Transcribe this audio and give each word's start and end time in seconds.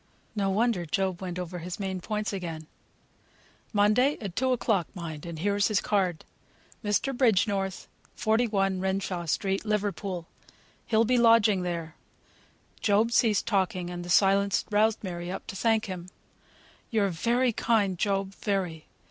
No 0.35 0.49
wonder 0.49 0.83
Job 0.87 1.21
went 1.21 1.37
over 1.37 1.59
his 1.59 1.79
main 1.79 2.01
points 2.01 2.33
again: 2.33 2.65
"Monday; 3.71 4.17
at 4.19 4.35
two 4.35 4.51
o'clock, 4.51 4.87
mind; 4.95 5.27
and 5.27 5.37
here's 5.37 5.67
his 5.67 5.79
card. 5.79 6.25
'Mr. 6.83 7.15
Bridgenorth, 7.15 7.87
41, 8.15 8.79
Renshaw 8.79 9.25
Street, 9.27 9.63
Liverpool.' 9.63 10.25
He'll 10.87 11.05
be 11.05 11.19
lodging 11.19 11.61
there." 11.61 11.93
Job 12.79 13.11
ceased 13.11 13.45
talking, 13.45 13.91
and 13.91 14.03
the 14.03 14.09
silence 14.09 14.65
roused 14.71 15.03
Mary 15.03 15.29
up 15.31 15.45
to 15.45 15.55
thank 15.55 15.85
him. 15.85 16.09
"You're 16.89 17.09
very 17.09 17.53
kind, 17.53 17.95
Job; 17.99 18.33
very. 18.33 18.87